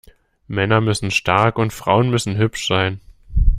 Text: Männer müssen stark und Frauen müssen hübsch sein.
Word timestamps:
Männer 0.47 0.81
müssen 0.81 1.11
stark 1.11 1.59
und 1.59 1.73
Frauen 1.73 2.09
müssen 2.09 2.35
hübsch 2.35 2.65
sein. 2.65 2.99